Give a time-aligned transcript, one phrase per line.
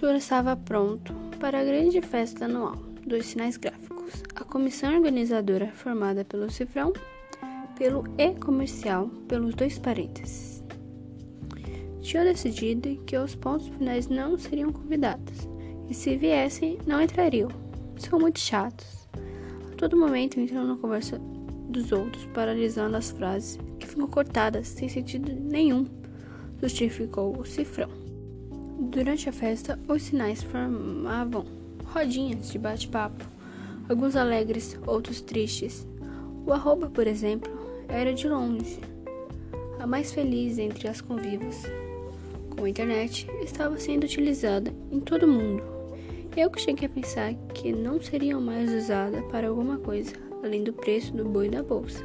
[0.00, 2.74] Tudo estava pronto para a grande festa anual
[3.06, 4.22] dos sinais gráficos.
[4.34, 6.94] A comissão organizadora, formada pelo cifrão,
[7.76, 10.64] pelo e-comercial, pelos dois parênteses,
[12.00, 15.46] tinha decidido que os pontos finais não seriam convidados
[15.90, 17.50] e, se viessem, não entrariam.
[17.98, 19.06] São muito chatos.
[19.70, 21.18] A todo momento entram na conversa
[21.68, 25.84] dos outros, paralisando as frases que ficam cortadas sem sentido nenhum,
[26.58, 27.99] justificou o cifrão.
[28.80, 31.44] Durante a festa, os sinais formavam
[31.84, 33.24] rodinhas de bate-papo,
[33.88, 35.86] alguns alegres, outros tristes.
[36.46, 37.52] O arroba, por exemplo,
[37.88, 38.80] era de longe
[39.78, 41.62] a mais feliz entre as convivas.
[42.56, 45.62] Com a internet, estava sendo utilizada em todo o mundo.
[46.36, 50.12] Eu cheguei a pensar que não seria mais usada para alguma coisa
[50.42, 52.04] além do preço do boi da bolsa.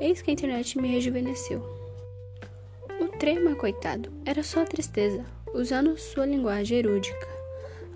[0.00, 1.62] Eis que a internet me rejuvenesceu.
[3.00, 5.24] O trema, coitado, era só tristeza,
[5.54, 7.28] usando sua linguagem erúdica.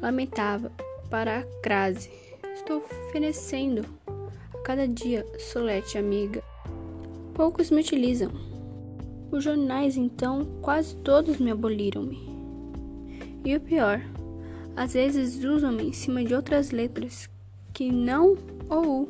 [0.01, 0.71] Lamentava
[1.11, 2.11] para a crase.
[2.55, 3.85] Estou fenecendo.
[4.55, 6.43] A cada dia, solete amiga.
[7.34, 8.31] Poucos me utilizam.
[9.31, 12.19] Os jornais, então, quase todos me aboliram-me.
[13.45, 14.01] E o pior,
[14.75, 17.29] às vezes usam-me em cima de outras letras
[17.73, 18.37] que não
[18.69, 19.09] ou.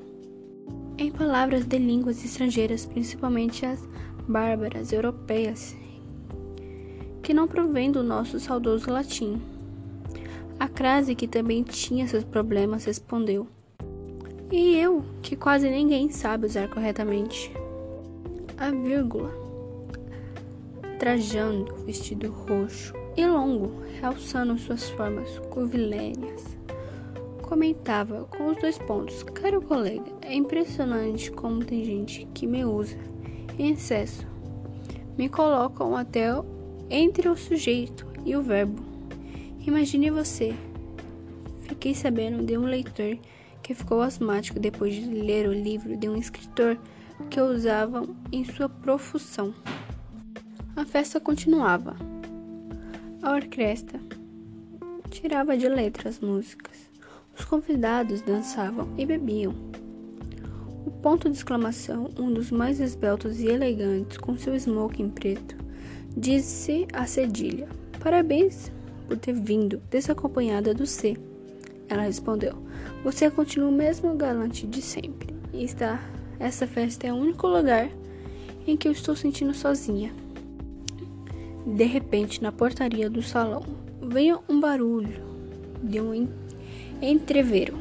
[0.99, 3.87] Em palavras de línguas estrangeiras, principalmente as
[4.27, 5.77] bárbaras europeias,
[7.27, 9.43] que não provém do nosso saudoso latim.
[10.61, 13.49] A crase, que também tinha seus problemas, respondeu:
[14.49, 17.51] E eu, que quase ninguém sabe usar corretamente.
[18.57, 19.29] A vírgula,
[21.01, 26.57] trajando vestido roxo e longo, realçando suas formas curvilíneas
[27.43, 32.97] comentava com os dois pontos: Caro colega, é impressionante como tem gente que me usa
[33.59, 34.25] em excesso.
[35.19, 36.31] Me colocam até
[36.91, 38.83] entre o sujeito e o verbo.
[39.67, 40.55] Imagine você.
[41.63, 43.19] Fiquei sabendo de um leitor
[43.63, 46.79] que ficou asmático depois de ler o livro de um escritor
[47.29, 49.53] que usavam em sua profissão.
[50.77, 51.97] A festa continuava.
[53.23, 53.99] A orquestra
[55.11, 56.91] tirava de letra as músicas.
[57.37, 59.55] Os convidados dançavam e bebiam.
[60.87, 65.57] O ponto de exclamação, um dos mais esbeltos e elegantes, com seu smoking preto,
[66.17, 67.69] disse a cedilha:
[68.01, 68.73] Parabéns
[69.07, 71.17] por ter vindo, desacompanhada do C.
[71.89, 72.55] Ela respondeu:
[73.05, 75.35] Você continua o mesmo galante de sempre.
[75.53, 76.01] E está.
[76.39, 77.91] Essa festa é o único lugar
[78.67, 80.13] em que eu estou sentindo sozinha.
[81.67, 83.65] De repente, na portaria do salão,
[84.03, 85.23] veio um barulho
[85.83, 86.29] de um
[87.01, 87.79] entreveram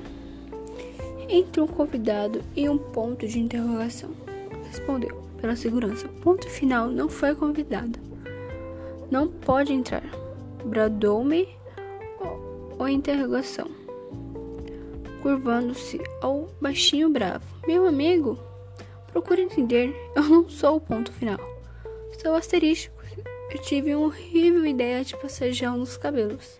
[1.27, 4.11] entre um convidado e um ponto de interrogação.
[4.67, 6.07] Respondeu pela segurança.
[6.21, 7.99] Ponto final não foi convidado.
[9.15, 10.03] Não pode entrar.
[10.65, 11.47] Bradou-me
[12.77, 13.71] ou interrogação.
[15.21, 17.45] Curvando-se ao baixinho bravo.
[17.65, 18.37] Meu amigo,
[19.13, 21.39] procure entender, eu não sou o ponto final.
[22.21, 23.01] Sou asterístico.
[23.53, 26.59] Eu tive uma horrível ideia de passagear nos cabelos.